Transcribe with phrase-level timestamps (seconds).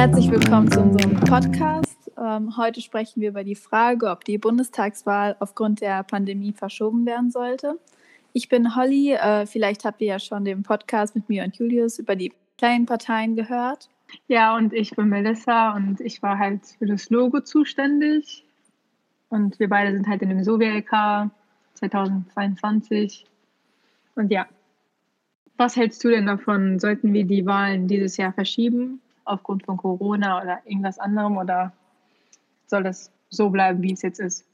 [0.00, 2.10] Herzlich willkommen zu unserem Podcast.
[2.16, 7.30] Ähm, heute sprechen wir über die Frage, ob die Bundestagswahl aufgrund der Pandemie verschoben werden
[7.30, 7.78] sollte.
[8.32, 9.12] Ich bin Holly.
[9.12, 12.86] Äh, vielleicht habt ihr ja schon den Podcast mit mir und Julius über die kleinen
[12.86, 13.90] Parteien gehört.
[14.26, 18.46] Ja, und ich bin Melissa und ich war halt für das Logo zuständig.
[19.28, 21.30] Und wir beide sind halt in dem Sowia-LK
[21.74, 23.26] 2022.
[24.14, 24.46] Und ja,
[25.58, 26.78] was hältst du denn davon?
[26.78, 31.72] Sollten wir die Wahlen dieses Jahr verschieben aufgrund von Corona oder irgendwas anderem oder
[32.66, 34.44] soll das so bleiben, wie es jetzt ist?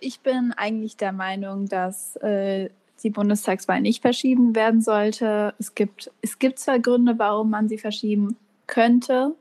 [0.00, 2.70] Ich bin eigentlich der Meinung, dass äh,
[3.02, 5.54] die Bundestagswahl nicht verschieben werden sollte.
[5.58, 9.34] Es gibt, es gibt zwar Gründe, warum man sie verschieben könnte,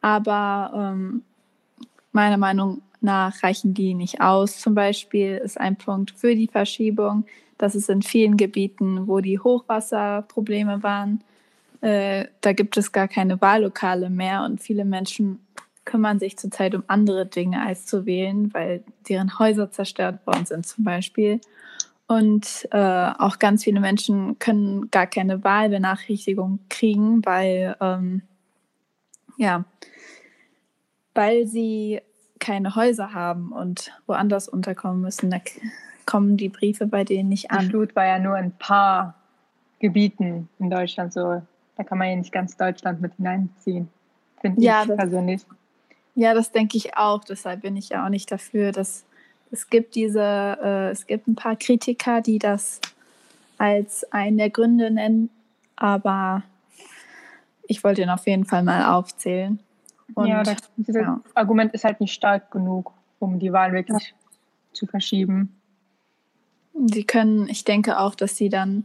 [0.00, 1.22] aber ähm,
[2.12, 4.60] meiner Meinung nach reichen die nicht aus.
[4.60, 7.24] Zum Beispiel ist ein Punkt für die Verschiebung,
[7.58, 11.22] dass es in vielen Gebieten, wo die Hochwasserprobleme waren,
[11.82, 15.40] äh, da gibt es gar keine Wahllokale mehr und viele Menschen
[15.84, 20.64] kümmern sich zurzeit um andere Dinge als zu wählen, weil deren Häuser zerstört worden sind
[20.64, 21.40] zum Beispiel.
[22.06, 28.22] Und äh, auch ganz viele Menschen können gar keine Wahlbenachrichtigung kriegen, weil, ähm,
[29.36, 29.64] ja,
[31.14, 32.00] weil sie
[32.38, 35.30] keine Häuser haben und woanders unterkommen müssen.
[35.30, 35.38] Da
[36.06, 37.64] kommen die Briefe bei denen nicht an.
[37.64, 39.14] Die Flut war ja nur ein paar
[39.80, 41.42] Gebieten in Deutschland so.
[41.76, 43.88] Da kann man ja nicht ganz Deutschland mit hineinziehen,
[44.40, 45.42] finde ja, ich das, persönlich.
[46.14, 47.24] Ja, das denke ich auch.
[47.24, 49.04] Deshalb bin ich ja auch nicht dafür, dass
[49.50, 52.80] es gibt diese, äh, es gibt ein paar Kritiker, die das
[53.58, 55.30] als einen der Gründe nennen,
[55.76, 56.42] aber
[57.68, 59.60] ich wollte ihn auf jeden Fall mal aufzählen.
[60.14, 61.20] Und, ja, das, dieses ja.
[61.34, 64.16] Argument ist halt nicht stark genug, um die Wahl wirklich ja.
[64.72, 65.54] zu verschieben.
[66.86, 68.84] Sie können, ich denke auch, dass sie dann,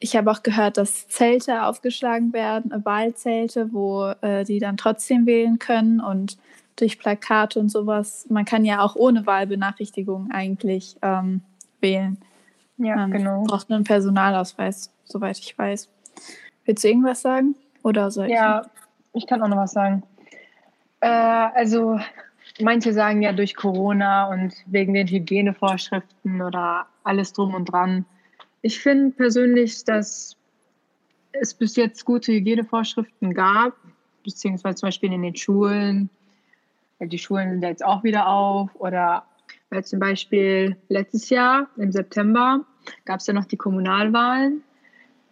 [0.00, 5.58] ich habe auch gehört, dass Zelte aufgeschlagen werden, Wahlzelte, wo äh, die dann trotzdem wählen
[5.58, 6.38] können und
[6.76, 8.26] durch Plakate und sowas.
[8.30, 11.42] Man kann ja auch ohne Wahlbenachrichtigung eigentlich ähm,
[11.80, 12.16] wählen.
[12.78, 13.44] Ja, Man genau.
[13.44, 15.90] braucht nur einen Personalausweis, soweit ich weiß.
[16.64, 17.54] Willst du irgendwas sagen?
[17.82, 18.32] Oder soll ich?
[18.32, 18.62] Ja,
[19.12, 20.02] ich kann auch noch was sagen.
[21.00, 22.00] Äh, also,
[22.58, 28.06] manche sagen ja durch Corona und wegen den Hygienevorschriften oder alles drum und dran.
[28.62, 30.36] Ich finde persönlich, dass
[31.32, 33.74] es bis jetzt gute Hygienevorschriften gab,
[34.24, 36.10] beziehungsweise zum Beispiel in den Schulen
[37.06, 39.24] die Schulen sind jetzt auch wieder auf oder
[39.70, 42.64] weil zum Beispiel letztes Jahr im September
[43.04, 44.62] gab es ja noch die Kommunalwahlen.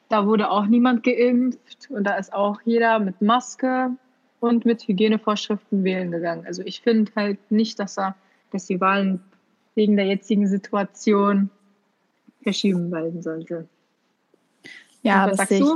[0.09, 3.91] Da wurde auch niemand geimpft und da ist auch jeder mit Maske
[4.41, 6.47] und mit Hygienevorschriften wählen gegangen.
[6.47, 8.15] Also ich finde halt nicht, dass, er,
[8.51, 9.21] dass die Wahlen
[9.75, 11.51] wegen der jetzigen Situation
[12.43, 13.69] verschieben werden sollte.
[15.03, 15.69] Ja, das sehe ich.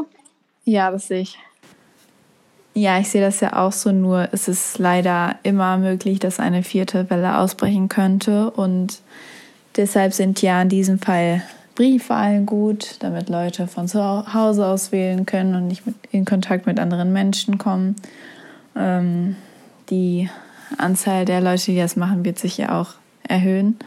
[0.64, 1.38] Ja, das sehe ich.
[2.74, 6.62] Ja, ich sehe das ja auch so, nur es ist leider immer möglich, dass eine
[6.62, 8.50] vierte Welle ausbrechen könnte.
[8.50, 9.02] Und
[9.76, 11.42] deshalb sind ja in diesem Fall
[11.74, 16.78] Briefwahlen gut, damit Leute von zu Hause aus wählen können und nicht in Kontakt mit
[16.78, 17.96] anderen Menschen kommen.
[18.74, 19.36] Ähm,
[19.90, 20.30] die
[20.78, 22.94] Anzahl der Leute, die das machen, wird sich ja auch
[23.26, 23.78] erhöhen.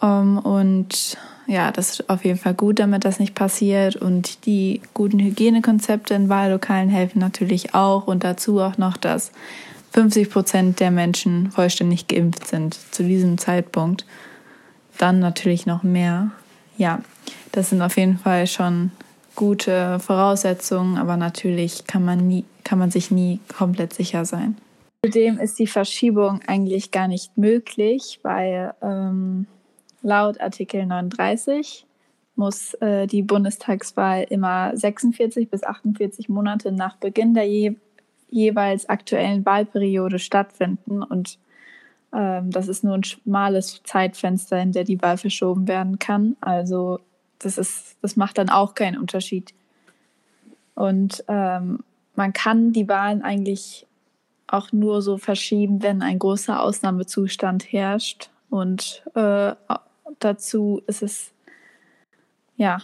[0.00, 3.96] Um, ähm, und ja, das ist auf jeden Fall gut, damit das nicht passiert.
[3.96, 8.06] Und die guten Hygienekonzepte in Wahllokalen helfen natürlich auch.
[8.06, 9.32] Und dazu auch noch, dass
[9.92, 14.04] 50 Prozent der Menschen vollständig geimpft sind zu diesem Zeitpunkt.
[14.98, 16.32] Dann natürlich noch mehr.
[16.76, 17.00] Ja,
[17.52, 18.90] das sind auf jeden Fall schon
[19.34, 24.58] gute Voraussetzungen, aber natürlich kann man, nie, kann man sich nie komplett sicher sein.
[25.02, 29.46] Zudem ist die Verschiebung eigentlich gar nicht möglich, weil ähm,
[30.02, 31.86] Laut Artikel 39
[32.36, 37.74] muss äh, die Bundestagswahl immer 46 bis 48 Monate nach Beginn der je
[38.30, 41.02] jeweils aktuellen Wahlperiode stattfinden.
[41.02, 41.38] Und
[42.12, 46.36] ähm, das ist nur ein schmales Zeitfenster, in der die Wahl verschoben werden kann.
[46.40, 47.00] Also
[47.38, 49.54] das, ist, das macht dann auch keinen Unterschied.
[50.74, 51.80] Und ähm,
[52.14, 53.86] man kann die Wahlen eigentlich
[54.46, 59.54] auch nur so verschieben, wenn ein großer Ausnahmezustand herrscht und äh,
[60.18, 61.32] dazu ist es,
[62.56, 62.78] ja,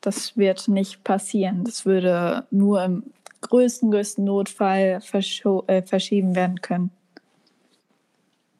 [0.00, 1.64] das wird nicht passieren.
[1.64, 3.04] Das würde nur im
[3.40, 5.00] größten, größten Notfall
[5.66, 6.90] äh, verschieben werden können.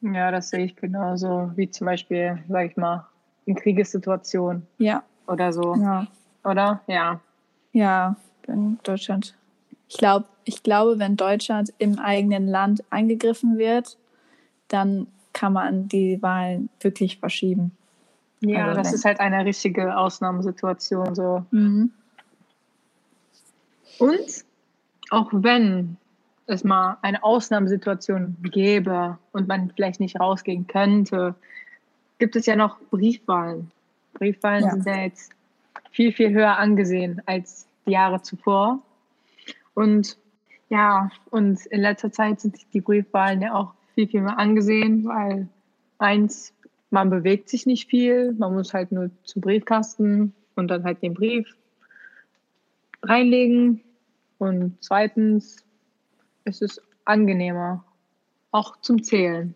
[0.01, 3.07] Ja, das sehe ich genauso, wie zum Beispiel, sag ich mal,
[3.45, 4.67] in Kriegessituationen.
[4.77, 5.03] Ja.
[5.27, 5.75] Oder so.
[5.75, 6.07] Ja.
[6.43, 6.81] Oder?
[6.87, 7.21] Ja.
[7.71, 8.15] Ja,
[8.47, 9.35] in Deutschland.
[9.87, 13.97] Ich, glaub, ich glaube, wenn Deutschland im eigenen Land angegriffen wird,
[14.67, 17.71] dann kann man die Wahlen wirklich verschieben.
[18.45, 21.45] Ja, also, das ist halt eine richtige Ausnahmesituation so.
[21.51, 21.91] Mhm.
[23.99, 24.45] Und
[25.09, 25.97] auch wenn
[26.47, 31.35] es mal eine Ausnahmesituation gäbe und man vielleicht nicht rausgehen könnte,
[32.19, 33.71] gibt es ja noch Briefwahlen.
[34.13, 34.71] Briefwahlen ja.
[34.71, 35.31] sind ja jetzt
[35.91, 38.81] viel, viel höher angesehen als die Jahre zuvor.
[39.73, 40.17] Und
[40.69, 45.47] ja, und in letzter Zeit sind die Briefwahlen ja auch viel, viel mehr angesehen, weil
[45.97, 46.53] eins,
[46.93, 51.15] man bewegt sich nicht viel, man muss halt nur zum Briefkasten und dann halt den
[51.15, 51.47] Brief
[53.01, 53.81] reinlegen.
[54.37, 55.65] Und zweitens
[56.45, 57.83] ist es angenehmer,
[58.51, 59.55] auch zum Zählen.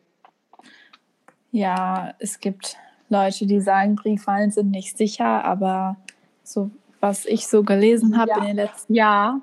[1.52, 2.76] Ja, es gibt
[3.10, 5.96] Leute, die sagen, Briefwahlen sind nicht sicher, aber
[6.44, 8.38] so was ich so gelesen habe ja.
[8.40, 9.42] in den letzten Ja.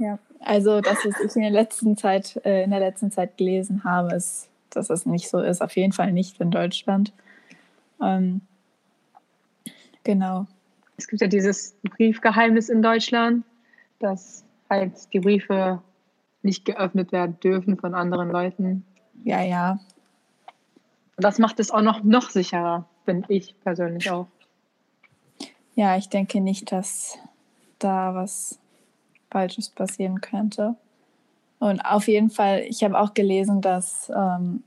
[0.00, 0.18] Ja.
[0.40, 4.16] Also das, was ich in der letzten Zeit, äh, in der letzten Zeit gelesen habe,
[4.16, 5.62] ist, dass es nicht so ist.
[5.62, 7.12] Auf jeden Fall nicht in Deutschland.
[8.02, 8.40] Ähm,
[10.04, 10.46] genau.
[10.96, 13.44] Es gibt ja dieses Briefgeheimnis in Deutschland,
[14.00, 15.82] dass halt die Briefe
[16.42, 18.84] nicht geöffnet werden dürfen von anderen Leuten.
[19.24, 19.78] Ja, ja.
[21.16, 24.28] Das macht es auch noch, noch sicherer, finde ich persönlich auch.
[25.74, 27.18] Ja, ich denke nicht, dass
[27.78, 28.58] da was
[29.30, 30.76] Falsches passieren könnte.
[31.58, 34.62] Und auf jeden Fall, ich habe auch gelesen, dass ähm,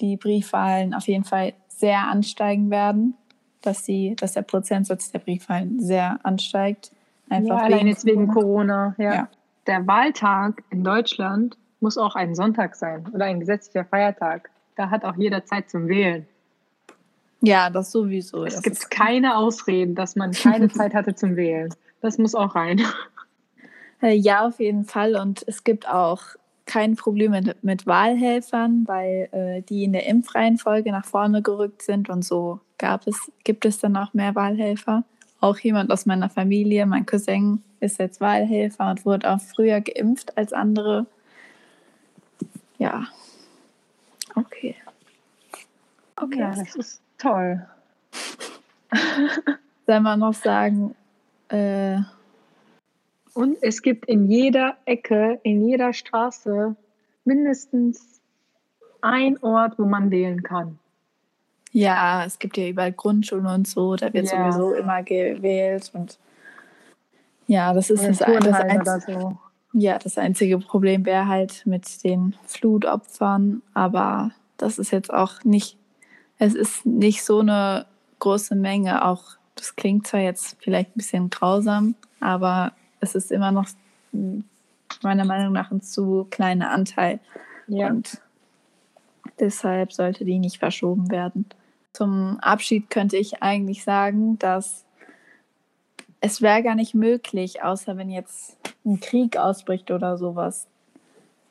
[0.00, 3.14] die Briefwahlen auf jeden Fall sehr ansteigen werden,
[3.62, 6.90] dass, sie, dass der Prozentsatz der Briefwahlen sehr ansteigt.
[7.28, 8.94] Einfach ja, allein jetzt wegen Corona.
[8.98, 9.14] Ja.
[9.14, 9.28] ja.
[9.66, 14.50] Der Wahltag in Deutschland muss auch ein Sonntag sein oder ein gesetzlicher Feiertag.
[14.76, 16.26] Da hat auch jeder Zeit zum Wählen.
[17.40, 18.44] Ja, das sowieso.
[18.44, 21.72] Es das gibt keine Ausreden, dass man keine Zeit hatte zum Wählen.
[22.00, 22.80] Das muss auch rein.
[24.00, 25.16] Äh, ja, auf jeden Fall.
[25.16, 26.22] Und es gibt auch
[26.68, 32.08] kein Problem mit, mit Wahlhelfern, weil äh, die in der Impfreihenfolge nach vorne gerückt sind
[32.10, 35.02] und so gab es, gibt es dann auch mehr Wahlhelfer.
[35.40, 40.36] Auch jemand aus meiner Familie, mein Cousin, ist jetzt Wahlhelfer und wurde auch früher geimpft
[40.36, 41.06] als andere.
[42.76, 43.06] Ja.
[44.34, 44.76] Okay.
[46.16, 46.40] Okay.
[46.40, 47.66] Ja, das ist toll.
[49.86, 50.94] Soll man noch sagen,
[51.48, 51.98] äh,
[53.38, 56.74] und es gibt in jeder Ecke, in jeder Straße
[57.24, 58.20] mindestens
[59.00, 60.80] ein Ort, wo man wählen kann.
[61.70, 64.50] Ja, es gibt ja überall Grundschulen und so, da wird ja.
[64.50, 66.18] sowieso immer gewählt und
[67.46, 69.38] ja, das ist das, das, das, so.
[69.72, 75.78] ja, das einzige Problem wäre halt mit den Flutopfern, aber das ist jetzt auch nicht,
[76.40, 77.86] es ist nicht so eine
[78.18, 83.52] große Menge, auch das klingt zwar jetzt vielleicht ein bisschen grausam, aber es ist immer
[83.52, 83.68] noch
[85.02, 87.20] meiner Meinung nach ein zu kleiner Anteil.
[87.66, 87.88] Ja.
[87.88, 88.20] Und
[89.38, 91.46] deshalb sollte die nicht verschoben werden.
[91.92, 94.84] Zum Abschied könnte ich eigentlich sagen, dass
[96.20, 100.66] es wäre gar nicht möglich, außer wenn jetzt ein Krieg ausbricht oder sowas.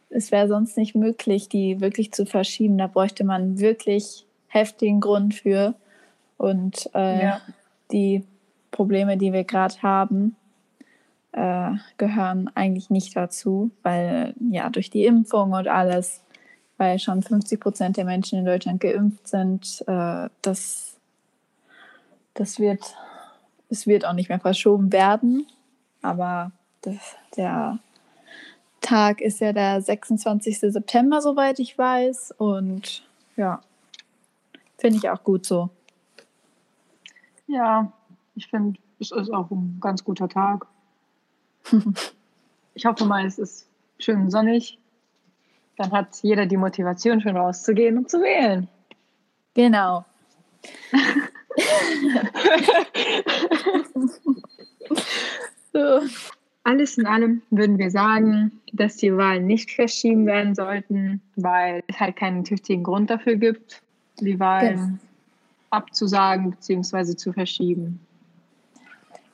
[0.09, 2.77] Es wäre sonst nicht möglich, die wirklich zu verschieben.
[2.77, 5.75] Da bräuchte man wirklich heftigen Grund für.
[6.37, 7.41] Und äh, ja.
[7.91, 8.23] die
[8.71, 10.35] Probleme, die wir gerade haben,
[11.37, 16.23] äh, gehören eigentlich nicht dazu, weil ja durch die Impfung und alles,
[16.77, 20.97] weil schon 50 Prozent der Menschen in Deutschland geimpft sind, äh, das,
[22.33, 22.95] das wird,
[23.69, 25.45] es wird auch nicht mehr verschoben werden.
[26.01, 26.51] Aber
[26.81, 27.77] das, der
[28.81, 30.59] Tag ist ja der 26.
[30.59, 32.33] September, soweit ich weiß.
[32.39, 33.03] Und
[33.35, 33.61] ja,
[34.79, 35.69] finde ich auch gut so.
[37.45, 37.91] Ja,
[38.33, 40.65] ich finde, es ist auch ein ganz guter Tag.
[42.73, 43.67] ich hoffe mal, es ist
[43.99, 44.77] schön sonnig.
[45.77, 48.67] Dann hat jeder die Motivation, schon rauszugehen und zu wählen.
[49.53, 50.05] Genau.
[55.73, 56.01] so.
[56.63, 61.97] Alles in allem würden wir sagen, dass die Wahlen nicht verschieben werden sollten, weil es
[61.97, 63.81] halt keinen tüchtigen Grund dafür gibt,
[64.19, 64.97] die Wahlen genau.
[65.69, 67.15] abzusagen bzw.
[67.15, 68.01] zu verschieben.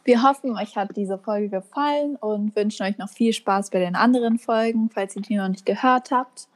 [0.06, 3.96] Wir hoffen, euch hat diese Folge gefallen und wünschen euch noch viel Spaß bei den
[3.96, 6.48] anderen Folgen, falls ihr die noch nicht gehört habt.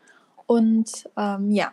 [0.48, 1.72] Und ähm, ja,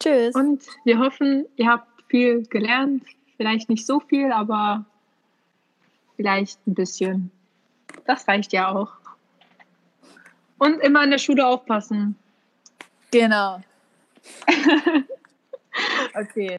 [0.00, 0.34] tschüss.
[0.34, 3.04] Und wir hoffen, ihr habt viel gelernt.
[3.38, 4.84] Vielleicht nicht so viel, aber
[6.16, 7.30] vielleicht ein bisschen.
[8.04, 8.92] Das reicht ja auch.
[10.58, 12.16] Und immer in der Schule aufpassen.
[13.10, 13.60] Genau.
[16.14, 16.58] okay.